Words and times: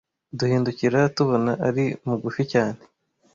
Duhindukira 0.37 0.99
tubona 1.15 1.51
ari 1.67 1.85
mugufi 2.07 2.43
cyane 2.51 2.81